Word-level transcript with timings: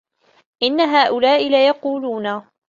إِنَّ 0.63 0.81
هؤُلاءِ 0.81 1.47
لَيَقولونَ 1.49 2.43